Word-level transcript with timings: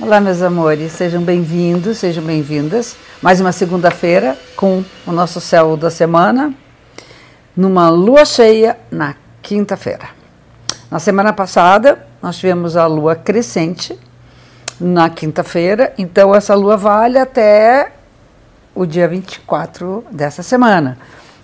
Olá, 0.00 0.20
meus 0.20 0.42
amores, 0.42 0.90
sejam 0.90 1.22
bem-vindos, 1.22 1.98
sejam 1.98 2.24
bem-vindas. 2.24 2.96
Mais 3.22 3.40
uma 3.40 3.52
segunda-feira 3.52 4.36
com 4.56 4.82
o 5.06 5.12
nosso 5.12 5.40
céu 5.40 5.76
da 5.76 5.88
semana, 5.88 6.52
numa 7.56 7.88
lua 7.90 8.24
cheia 8.24 8.76
na 8.90 9.14
quinta-feira. 9.40 10.08
Na 10.90 10.98
semana 10.98 11.32
passada, 11.32 12.04
nós 12.20 12.36
tivemos 12.36 12.76
a 12.76 12.88
lua 12.88 13.14
crescente 13.14 13.96
na 14.80 15.08
quinta-feira, 15.08 15.94
então 15.96 16.34
essa 16.34 16.56
lua 16.56 16.76
vale 16.76 17.16
até 17.16 17.92
o 18.74 18.84
dia 18.84 19.06
24 19.06 20.06
dessa 20.10 20.42
semana, 20.42 20.98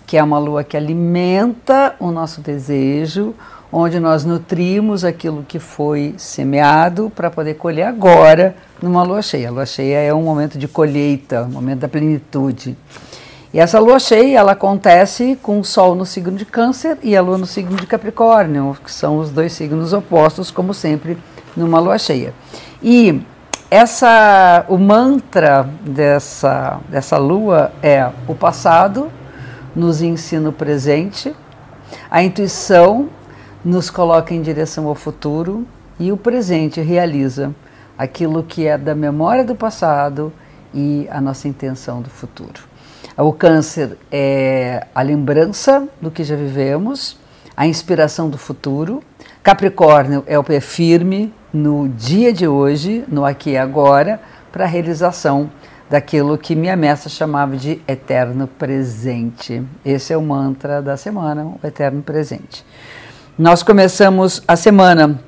que 0.04 0.16
é 0.16 0.22
uma 0.24 0.40
lua 0.40 0.64
que 0.64 0.76
alimenta 0.76 1.94
o 2.00 2.10
nosso 2.10 2.40
desejo, 2.40 3.32
onde 3.72 4.00
nós 4.00 4.24
nutrimos 4.24 5.04
aquilo 5.04 5.44
que 5.46 5.58
foi 5.58 6.14
semeado 6.18 7.10
para 7.14 7.30
poder 7.30 7.54
colher 7.54 7.84
agora 7.84 8.56
numa 8.82 9.02
lua 9.02 9.22
cheia. 9.22 9.48
A 9.48 9.52
lua 9.52 9.66
cheia 9.66 9.98
é 9.98 10.12
um 10.12 10.22
momento 10.22 10.58
de 10.58 10.66
colheita, 10.66 11.44
um 11.44 11.52
momento 11.52 11.80
da 11.80 11.88
plenitude. 11.88 12.76
E 13.52 13.58
essa 13.58 13.78
lua 13.80 13.98
cheia, 13.98 14.38
ela 14.38 14.52
acontece 14.52 15.38
com 15.42 15.58
o 15.58 15.64
Sol 15.64 15.94
no 15.94 16.06
signo 16.06 16.36
de 16.36 16.44
Câncer 16.44 16.98
e 17.02 17.16
a 17.16 17.20
Lua 17.20 17.36
no 17.36 17.46
signo 17.46 17.76
de 17.76 17.84
Capricórnio, 17.84 18.76
que 18.84 18.92
são 18.92 19.18
os 19.18 19.30
dois 19.30 19.52
signos 19.52 19.92
opostos, 19.92 20.52
como 20.52 20.72
sempre, 20.72 21.18
numa 21.56 21.80
lua 21.80 21.98
cheia. 21.98 22.32
E 22.80 23.20
essa, 23.68 24.64
o 24.68 24.78
mantra 24.78 25.68
dessa, 25.82 26.78
dessa 26.88 27.18
lua 27.18 27.72
é 27.82 28.08
o 28.28 28.34
passado 28.34 29.10
nos 29.74 30.02
ensina 30.02 30.48
o 30.48 30.52
presente, 30.52 31.34
a 32.10 32.22
intuição 32.22 33.08
nos 33.64 33.90
coloca 33.90 34.34
em 34.34 34.40
direção 34.40 34.86
ao 34.86 34.94
futuro 34.94 35.66
e 35.98 36.10
o 36.10 36.16
presente 36.16 36.80
realiza 36.80 37.54
aquilo 37.96 38.42
que 38.42 38.66
é 38.66 38.78
da 38.78 38.94
memória 38.94 39.44
do 39.44 39.54
passado 39.54 40.32
e 40.72 41.06
a 41.10 41.20
nossa 41.20 41.46
intenção 41.46 42.00
do 42.00 42.08
futuro. 42.08 42.62
O 43.16 43.32
câncer 43.32 43.98
é 44.10 44.86
a 44.94 45.02
lembrança 45.02 45.86
do 46.00 46.10
que 46.10 46.24
já 46.24 46.36
vivemos, 46.36 47.18
a 47.54 47.66
inspiração 47.66 48.30
do 48.30 48.38
futuro. 48.38 49.02
Capricórnio 49.42 50.24
é 50.26 50.38
o 50.38 50.44
pé 50.44 50.60
firme 50.60 51.32
no 51.52 51.88
dia 51.88 52.32
de 52.32 52.48
hoje, 52.48 53.04
no 53.08 53.24
aqui 53.24 53.50
e 53.50 53.58
agora, 53.58 54.20
para 54.50 54.64
a 54.64 54.68
realização 54.68 55.50
daquilo 55.90 56.38
que 56.38 56.54
minha 56.54 56.76
mestra 56.76 57.10
chamava 57.10 57.56
de 57.56 57.82
eterno 57.86 58.46
presente. 58.46 59.62
Esse 59.84 60.12
é 60.12 60.16
o 60.16 60.22
mantra 60.22 60.80
da 60.80 60.96
semana, 60.96 61.44
o 61.44 61.66
eterno 61.66 62.00
presente. 62.00 62.64
Nós 63.38 63.62
começamos 63.62 64.42
a 64.46 64.54
semana 64.54 65.18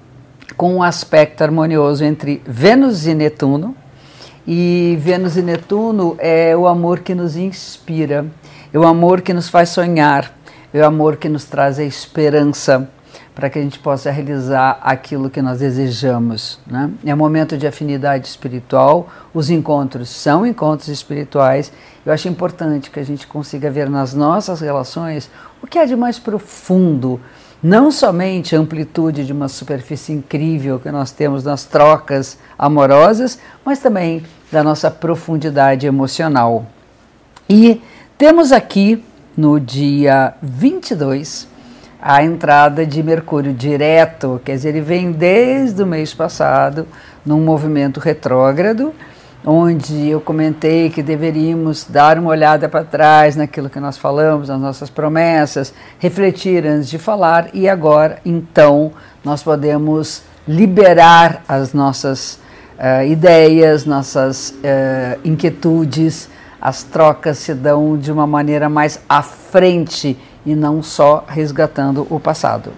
com 0.57 0.75
um 0.75 0.83
aspecto 0.83 1.43
harmonioso 1.43 2.05
entre 2.05 2.43
Vênus 2.45 3.07
e 3.07 3.15
Netuno. 3.15 3.75
E 4.47 4.99
Vênus 5.01 5.37
e 5.37 5.43
Netuno 5.43 6.17
é 6.19 6.55
o 6.55 6.67
amor 6.67 7.01
que 7.01 7.15
nos 7.15 7.37
inspira, 7.37 8.27
é 8.73 8.79
o 8.79 8.85
amor 8.85 9.23
que 9.23 9.33
nos 9.33 9.49
faz 9.49 9.71
sonhar, 9.71 10.31
é 10.75 10.81
o 10.81 10.85
amor 10.85 11.17
que 11.17 11.29
nos 11.29 11.45
traz 11.45 11.79
a 11.79 11.85
esperança 11.85 12.91
para 13.35 13.49
que 13.49 13.59
a 13.59 13.63
gente 13.63 13.79
possa 13.79 14.11
realizar 14.11 14.79
aquilo 14.83 15.31
que 15.31 15.41
nós 15.41 15.61
desejamos. 15.61 16.61
Né? 16.67 16.91
É 17.07 17.15
um 17.15 17.19
momento 17.19 17.57
de 17.57 17.67
afinidade 17.67 18.27
espiritual, 18.27 19.09
os 19.33 19.49
encontros 19.49 20.11
são 20.11 20.45
encontros 20.45 20.89
espirituais. 20.89 21.73
Eu 22.05 22.13
acho 22.13 22.29
importante 22.29 22.91
que 22.91 23.01
a 23.01 23.05
gente 23.05 23.27
consiga 23.27 23.71
ver 23.71 23.89
nas 23.89 24.13
nossas 24.13 24.61
relações 24.61 25.31
o 25.63 25.67
que 25.67 25.79
é 25.79 25.87
de 25.87 25.97
mais 25.97 26.19
profundo 26.19 27.19
não 27.63 27.93
somente 27.93 28.57
a 28.57 28.59
amplitude 28.59 29.25
de 29.25 29.33
uma 29.33 29.47
superfície 29.47 30.13
incrível 30.13 30.81
que 30.81 30.91
nós 30.91 31.13
temos 31.13 31.45
nas 31.45 31.65
trocas 31.65 32.37
amorosas, 32.59 33.39
mas 33.65 33.79
também 33.79 34.25
da 34.51 34.65
nossa 34.65 34.91
profundidade 34.91 35.87
emocional. 35.87 36.67
E 37.49 37.81
temos 38.19 38.51
aqui 38.51 39.05
no 39.37 39.61
dia 39.61 40.35
22 40.43 41.47
a 42.01 42.25
entrada 42.25 42.85
de 42.85 43.01
Mercúrio 43.01 43.55
direto, 43.55 44.41
quer 44.45 44.57
dizer, 44.57 44.71
ele 44.71 44.81
vem 44.81 45.13
desde 45.13 45.85
o 45.85 45.87
mês 45.87 46.13
passado 46.13 46.87
num 47.25 47.41
movimento 47.41 48.01
retrógrado 48.01 48.93
onde 49.45 50.09
eu 50.09 50.21
comentei 50.21 50.89
que 50.89 51.03
deveríamos 51.03 51.85
dar 51.89 52.19
uma 52.19 52.31
olhada 52.31 52.69
para 52.69 52.85
trás 52.85 53.35
naquilo 53.35 53.69
que 53.69 53.81
nós 53.81 53.97
falamos, 53.99 54.49
nas 54.49 54.61
nossas 54.61 54.89
promessas, 54.89 55.75
refletir 55.99 56.67
antes 56.67 56.89
de 56.89 56.99
falar 56.99 57.49
e 57.53 57.69
agora, 57.69 58.19
então, 58.25 58.93
nós 59.25 59.43
podemos 59.43 60.23
liberar 60.47 61.43
as 61.49 61.73
nossas 61.73 62.39
uh, 62.79 63.05
ideias, 63.05 63.85
nossas 63.85 64.51
uh, 64.51 65.21
inquietudes, 65.25 66.29
as 66.61 66.85
trocas 66.85 67.39
se 67.39 67.55
dão 67.55 67.99
de 67.99 68.13
uma 68.13 68.27
maneira 68.27 68.69
mais 68.69 69.01
à 69.09 69.23
frente 69.23 70.17
e 70.47 70.55
não 70.55 70.83
só 70.83 71.25
resgatando 71.27 72.07
o 72.09 72.21
passado. 72.21 72.73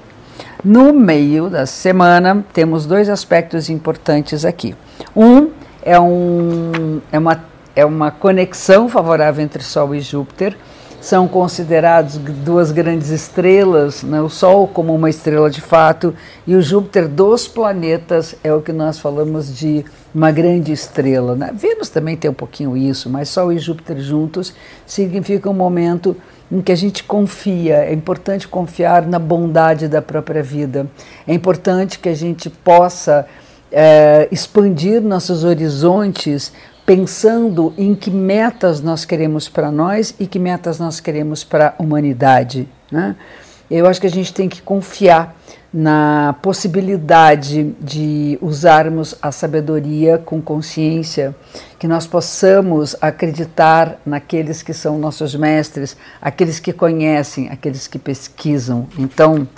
No 0.64 0.94
meio 0.94 1.50
da 1.50 1.66
semana, 1.66 2.42
temos 2.54 2.86
dois 2.86 3.10
aspectos 3.10 3.68
importantes 3.68 4.46
aqui. 4.46 4.74
Um 5.14 5.50
é, 5.84 6.00
um, 6.00 7.00
é, 7.12 7.18
uma, 7.18 7.44
é 7.76 7.84
uma 7.84 8.10
conexão 8.10 8.88
favorável 8.88 9.44
entre 9.44 9.62
Sol 9.62 9.94
e 9.94 10.00
Júpiter. 10.00 10.56
São 11.00 11.28
considerados 11.28 12.16
duas 12.16 12.72
grandes 12.72 13.10
estrelas, 13.10 14.02
né? 14.02 14.22
o 14.22 14.30
Sol 14.30 14.66
como 14.66 14.94
uma 14.94 15.10
estrela 15.10 15.50
de 15.50 15.60
fato, 15.60 16.14
e 16.46 16.54
o 16.54 16.62
Júpiter 16.62 17.06
dos 17.06 17.46
planetas 17.46 18.34
é 18.42 18.54
o 18.54 18.62
que 18.62 18.72
nós 18.72 18.98
falamos 18.98 19.54
de 19.54 19.84
uma 20.14 20.30
grande 20.30 20.72
estrela. 20.72 21.36
Né? 21.36 21.50
Vênus 21.54 21.90
também 21.90 22.16
tem 22.16 22.30
um 22.30 22.34
pouquinho 22.34 22.74
isso, 22.74 23.10
mas 23.10 23.28
Sol 23.28 23.52
e 23.52 23.58
Júpiter 23.58 24.00
juntos 24.00 24.54
significa 24.86 25.50
um 25.50 25.54
momento 25.54 26.16
em 26.50 26.62
que 26.62 26.72
a 26.72 26.76
gente 26.76 27.04
confia. 27.04 27.84
É 27.84 27.92
importante 27.92 28.48
confiar 28.48 29.06
na 29.06 29.18
bondade 29.18 29.88
da 29.88 30.00
própria 30.00 30.42
vida. 30.42 30.86
É 31.28 31.34
importante 31.34 31.98
que 31.98 32.08
a 32.08 32.14
gente 32.14 32.48
possa 32.48 33.26
é, 33.74 34.28
expandir 34.30 35.02
nossos 35.02 35.42
horizontes 35.42 36.52
pensando 36.86 37.74
em 37.76 37.94
que 37.94 38.10
metas 38.10 38.80
nós 38.80 39.04
queremos 39.04 39.48
para 39.48 39.72
nós 39.72 40.14
e 40.20 40.26
que 40.26 40.38
metas 40.38 40.78
nós 40.78 41.00
queremos 41.00 41.42
para 41.42 41.74
a 41.76 41.82
humanidade. 41.82 42.68
Né? 42.90 43.16
Eu 43.70 43.86
acho 43.86 44.00
que 44.00 44.06
a 44.06 44.10
gente 44.10 44.32
tem 44.32 44.48
que 44.48 44.62
confiar 44.62 45.34
na 45.72 46.36
possibilidade 46.40 47.74
de 47.80 48.38
usarmos 48.40 49.16
a 49.20 49.32
sabedoria 49.32 50.18
com 50.18 50.40
consciência, 50.40 51.34
que 51.80 51.88
nós 51.88 52.06
possamos 52.06 52.94
acreditar 53.00 53.98
naqueles 54.06 54.62
que 54.62 54.72
são 54.72 54.98
nossos 54.98 55.34
mestres, 55.34 55.96
aqueles 56.22 56.60
que 56.60 56.72
conhecem, 56.72 57.48
aqueles 57.48 57.88
que 57.88 57.98
pesquisam. 57.98 58.86
Então, 58.96 59.48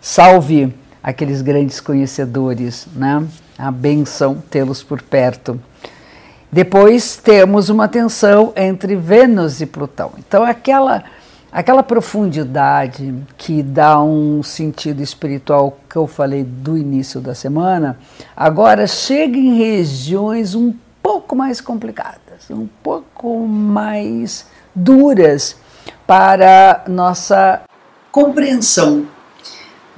salve 0.00 0.72
aqueles 1.02 1.42
grandes 1.42 1.80
conhecedores, 1.80 2.86
né? 2.94 3.26
A 3.58 3.70
benção 3.70 4.36
tê-los 4.48 4.82
por 4.82 5.02
perto. 5.02 5.60
Depois 6.50 7.16
temos 7.16 7.68
uma 7.68 7.88
tensão 7.88 8.52
entre 8.56 8.94
Vênus 8.94 9.60
e 9.60 9.66
Plutão. 9.66 10.12
Então, 10.16 10.44
aquela, 10.44 11.04
aquela 11.52 11.82
profundidade 11.82 13.14
que 13.36 13.62
dá 13.62 14.00
um 14.00 14.42
sentido 14.42 15.02
espiritual 15.02 15.76
que 15.90 15.96
eu 15.96 16.06
falei 16.06 16.44
do 16.44 16.78
início 16.78 17.20
da 17.20 17.34
semana, 17.34 17.98
agora 18.34 18.86
chega 18.86 19.36
em 19.36 19.58
regiões 19.58 20.54
um 20.54 20.72
pouco 21.02 21.36
mais 21.36 21.60
complicadas, 21.60 22.48
um 22.50 22.68
pouco 22.82 23.46
mais 23.46 24.46
duras 24.74 25.56
para 26.06 26.84
nossa 26.86 27.60
compreensão 28.10 29.06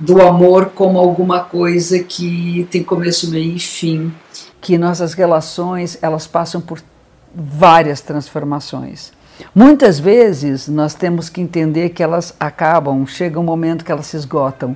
do 0.00 0.20
amor 0.22 0.72
como 0.74 0.98
alguma 0.98 1.40
coisa 1.40 1.98
que 1.98 2.66
tem 2.70 2.82
começo, 2.82 3.30
meio 3.30 3.54
e 3.54 3.60
fim, 3.60 4.12
que 4.60 4.78
nossas 4.78 5.12
relações 5.12 5.98
elas 6.00 6.26
passam 6.26 6.60
por 6.60 6.82
várias 7.34 8.00
transformações. 8.00 9.12
Muitas 9.54 9.98
vezes 9.98 10.68
nós 10.68 10.94
temos 10.94 11.28
que 11.28 11.40
entender 11.40 11.90
que 11.90 12.02
elas 12.02 12.34
acabam, 12.40 13.06
chega 13.06 13.38
um 13.38 13.44
momento 13.44 13.84
que 13.84 13.92
elas 13.92 14.06
se 14.06 14.16
esgotam, 14.16 14.74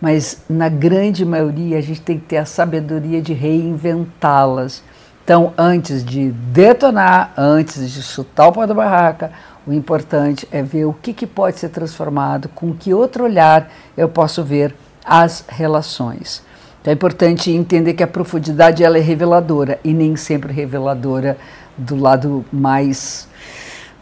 mas 0.00 0.42
na 0.48 0.68
grande 0.68 1.24
maioria 1.24 1.78
a 1.78 1.80
gente 1.80 2.00
tem 2.00 2.18
que 2.18 2.26
ter 2.26 2.36
a 2.38 2.44
sabedoria 2.44 3.22
de 3.22 3.32
reinventá-las. 3.32 4.82
Então, 5.24 5.54
antes 5.56 6.04
de 6.04 6.30
detonar, 6.30 7.32
antes 7.36 7.90
de 7.90 8.02
chutar 8.02 8.48
o 8.48 8.52
pau 8.52 8.66
da 8.66 8.74
barraca, 8.74 9.32
o 9.66 9.72
importante 9.72 10.46
é 10.52 10.62
ver 10.62 10.84
o 10.84 10.92
que, 10.92 11.14
que 11.14 11.26
pode 11.26 11.58
ser 11.58 11.70
transformado, 11.70 12.50
com 12.54 12.74
que 12.74 12.92
outro 12.92 13.24
olhar 13.24 13.70
eu 13.96 14.06
posso 14.06 14.44
ver 14.44 14.74
as 15.02 15.42
relações. 15.48 16.42
Então 16.80 16.92
é 16.92 16.94
importante 16.94 17.50
entender 17.50 17.94
que 17.94 18.02
a 18.02 18.06
profundidade 18.06 18.84
ela 18.84 18.98
é 18.98 19.00
reveladora 19.00 19.80
e 19.82 19.94
nem 19.94 20.16
sempre 20.16 20.52
reveladora 20.52 21.38
do 21.78 21.96
lado 21.96 22.44
mais 22.52 23.26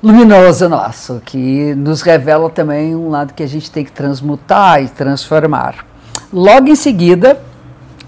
luminoso 0.02 0.69
nosso, 0.69 1.22
que 1.24 1.76
nos 1.76 2.02
revela 2.02 2.50
também 2.50 2.96
um 2.96 3.08
lado 3.08 3.34
que 3.34 3.42
a 3.44 3.46
gente 3.46 3.70
tem 3.70 3.84
que 3.84 3.92
transmutar 3.92 4.82
e 4.82 4.88
transformar. 4.88 5.86
Logo 6.32 6.69
em 6.69 6.74
seguida, 6.74 7.40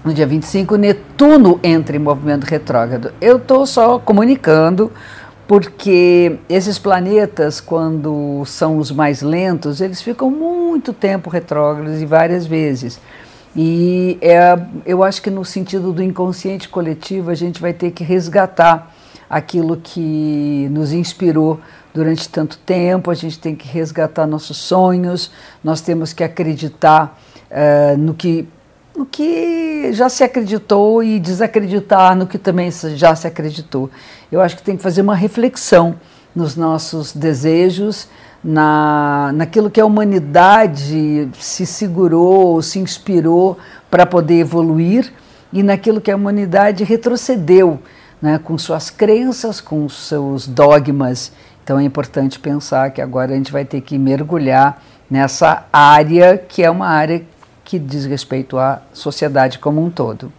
no 0.05 0.13
dia 0.13 0.27
25, 0.27 0.75
Netuno 0.75 1.59
entra 1.63 1.95
em 1.95 1.99
movimento 1.99 2.43
retrógrado. 2.43 3.11
Eu 3.19 3.37
estou 3.37 3.65
só 3.65 3.97
comunicando 3.97 4.91
porque 5.47 6.37
esses 6.47 6.77
planetas, 6.77 7.59
quando 7.59 8.43
são 8.45 8.77
os 8.77 8.91
mais 8.91 9.23
lentos, 9.23 9.81
eles 9.81 10.03
ficam 10.03 10.29
muito 10.29 10.93
tempo 10.93 11.27
retrógrados 11.27 12.01
e 12.01 12.05
várias 12.05 12.45
vezes. 12.45 12.99
E 13.55 14.19
é, 14.21 14.59
eu 14.85 15.03
acho 15.03 15.21
que 15.23 15.31
no 15.31 15.43
sentido 15.43 15.91
do 15.91 16.03
inconsciente 16.03 16.69
coletivo, 16.69 17.31
a 17.31 17.35
gente 17.35 17.59
vai 17.59 17.73
ter 17.73 17.89
que 17.89 18.03
resgatar 18.03 18.93
aquilo 19.27 19.77
que 19.77 20.67
nos 20.69 20.91
inspirou 20.91 21.59
durante 21.91 22.29
tanto 22.29 22.59
tempo, 22.59 23.09
a 23.09 23.15
gente 23.15 23.39
tem 23.39 23.55
que 23.55 23.67
resgatar 23.67 24.27
nossos 24.27 24.57
sonhos, 24.57 25.31
nós 25.63 25.81
temos 25.81 26.13
que 26.13 26.23
acreditar 26.23 27.19
uh, 27.49 27.97
no 27.97 28.13
que 28.13 28.47
no 28.95 29.05
que 29.05 29.91
já 29.91 30.09
se 30.09 30.23
acreditou 30.23 31.03
e 31.03 31.19
desacreditar 31.19 32.15
no 32.15 32.25
que 32.25 32.37
também 32.37 32.71
já 32.95 33.15
se 33.15 33.27
acreditou. 33.27 33.89
Eu 34.31 34.41
acho 34.41 34.55
que 34.55 34.63
tem 34.63 34.77
que 34.77 34.83
fazer 34.83 35.01
uma 35.01 35.15
reflexão 35.15 35.95
nos 36.35 36.55
nossos 36.55 37.13
desejos, 37.13 38.07
na, 38.43 39.31
naquilo 39.33 39.71
que 39.71 39.81
a 39.81 39.85
humanidade 39.85 41.29
se 41.39 41.65
segurou, 41.65 42.61
se 42.61 42.79
inspirou 42.79 43.57
para 43.89 44.05
poder 44.05 44.39
evoluir 44.39 45.11
e 45.51 45.63
naquilo 45.63 46.01
que 46.01 46.11
a 46.11 46.15
humanidade 46.15 46.83
retrocedeu 46.83 47.79
né, 48.21 48.39
com 48.43 48.57
suas 48.57 48.89
crenças, 48.89 49.61
com 49.61 49.87
seus 49.89 50.47
dogmas. 50.47 51.31
Então 51.63 51.79
é 51.79 51.83
importante 51.83 52.39
pensar 52.39 52.91
que 52.91 53.01
agora 53.01 53.33
a 53.33 53.35
gente 53.35 53.51
vai 53.51 53.65
ter 53.65 53.81
que 53.81 53.97
mergulhar 53.97 54.83
nessa 55.09 55.65
área 55.71 56.37
que 56.37 56.63
é 56.63 56.69
uma 56.69 56.87
área 56.87 57.23
que 57.65 57.79
diz 57.79 58.05
respeito 58.05 58.59
à 58.59 58.81
sociedade 58.93 59.57
como 59.57 59.83
um 59.83 59.89
todo. 59.89 60.31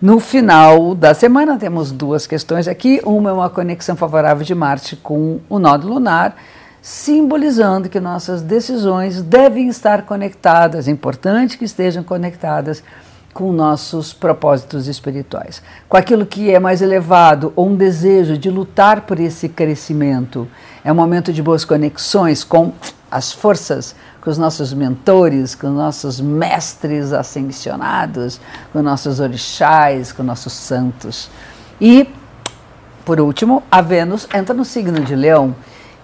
No 0.00 0.18
final 0.18 0.94
da 0.94 1.14
semana 1.14 1.56
temos 1.56 1.92
duas 1.92 2.26
questões 2.26 2.66
aqui. 2.66 3.00
Uma 3.04 3.30
é 3.30 3.32
uma 3.32 3.48
conexão 3.48 3.94
favorável 3.94 4.44
de 4.44 4.54
Marte 4.54 4.96
com 4.96 5.38
o 5.48 5.58
nódo 5.60 5.88
lunar, 5.88 6.36
simbolizando 6.82 7.88
que 7.88 8.00
nossas 8.00 8.42
decisões 8.42 9.22
devem 9.22 9.68
estar 9.68 10.02
conectadas, 10.02 10.88
é 10.88 10.90
importante 10.90 11.56
que 11.56 11.64
estejam 11.64 12.02
conectadas 12.02 12.82
com 13.32 13.50
nossos 13.52 14.12
propósitos 14.12 14.88
espirituais, 14.88 15.62
com 15.88 15.96
aquilo 15.96 16.26
que 16.26 16.50
é 16.50 16.58
mais 16.58 16.82
elevado 16.82 17.52
ou 17.56 17.68
um 17.68 17.76
desejo 17.76 18.36
de 18.36 18.50
lutar 18.50 19.02
por 19.02 19.18
esse 19.18 19.48
crescimento. 19.48 20.46
É 20.84 20.92
um 20.92 20.96
momento 20.96 21.32
de 21.32 21.42
boas 21.42 21.64
conexões 21.64 22.44
com 22.44 22.72
as 23.10 23.32
forças 23.32 23.94
com 24.22 24.30
os 24.30 24.38
nossos 24.38 24.72
mentores, 24.72 25.56
com 25.56 25.66
os 25.66 25.74
nossos 25.74 26.20
mestres 26.20 27.12
ascensionados, 27.12 28.40
com 28.72 28.80
nossos 28.80 29.18
orixás, 29.18 30.12
com 30.12 30.22
nossos 30.22 30.52
santos. 30.52 31.28
E, 31.80 32.08
por 33.04 33.20
último, 33.20 33.64
a 33.68 33.82
Vênus 33.82 34.28
entra 34.32 34.54
no 34.54 34.64
signo 34.64 35.00
de 35.00 35.16
Leão, 35.16 35.54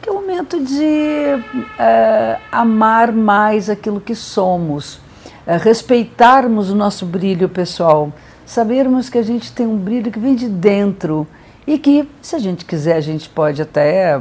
que 0.03 0.09
é 0.09 0.13
o 0.13 0.17
momento 0.17 0.59
de 0.61 1.41
é, 1.79 2.39
amar 2.51 3.13
mais 3.13 3.71
aquilo 3.71 4.01
que 4.01 4.17
somos, 4.17 5.01
é, 5.47 5.57
respeitarmos 5.57 6.71
o 6.71 6.75
nosso 6.75 7.07
brilho 7.07 7.49
pessoal, 7.49 8.13
sabermos 8.45 9.09
que 9.09 9.19
a 9.19 9.23
gente 9.23 9.53
tem 9.53 9.65
um 9.65 9.77
brilho 9.77 10.11
que 10.11 10.19
vem 10.19 10.35
de 10.35 10.49
dentro 10.49 11.25
e 11.65 11.79
que, 11.79 12.09
se 12.21 12.35
a 12.35 12.39
gente 12.41 12.65
quiser, 12.65 12.97
a 12.97 13.01
gente 13.01 13.29
pode 13.29 13.63
até 13.63 14.21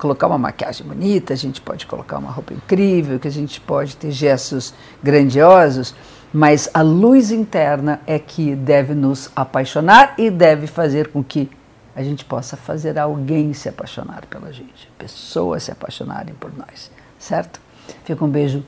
colocar 0.00 0.26
uma 0.26 0.38
maquiagem 0.38 0.86
bonita, 0.86 1.34
a 1.34 1.36
gente 1.36 1.60
pode 1.60 1.86
colocar 1.86 2.16
uma 2.16 2.30
roupa 2.30 2.54
incrível, 2.54 3.20
que 3.20 3.28
a 3.28 3.30
gente 3.30 3.60
pode 3.60 3.98
ter 3.98 4.10
gestos 4.10 4.72
grandiosos, 5.02 5.94
mas 6.32 6.70
a 6.72 6.80
luz 6.80 7.30
interna 7.30 8.00
é 8.06 8.18
que 8.18 8.56
deve 8.56 8.94
nos 8.94 9.30
apaixonar 9.36 10.14
e 10.16 10.30
deve 10.30 10.66
fazer 10.66 11.08
com 11.08 11.22
que 11.22 11.50
a 11.94 12.02
gente 12.02 12.24
possa 12.24 12.56
fazer 12.56 12.98
alguém 12.98 13.52
se 13.52 13.68
apaixonar 13.68 14.24
pela 14.24 14.50
gente, 14.50 14.90
pessoas 14.98 15.64
se 15.64 15.70
apaixonarem 15.70 16.34
por 16.34 16.50
nós, 16.56 16.90
certo? 17.18 17.60
Fica 18.04 18.24
um 18.24 18.28
beijo 18.28 18.64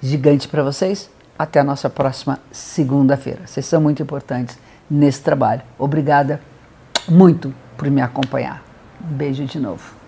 gigante 0.00 0.48
para 0.48 0.62
vocês. 0.62 1.10
Até 1.38 1.60
a 1.60 1.64
nossa 1.64 1.90
próxima 1.90 2.38
segunda-feira. 2.50 3.46
Vocês 3.46 3.66
são 3.66 3.78
muito 3.78 4.02
importantes 4.02 4.56
nesse 4.90 5.20
trabalho. 5.20 5.60
Obrigada 5.78 6.40
muito 7.06 7.52
por 7.76 7.90
me 7.90 8.00
acompanhar. 8.00 8.62
Um 9.04 9.14
beijo 9.14 9.44
de 9.44 9.60
novo. 9.60 10.05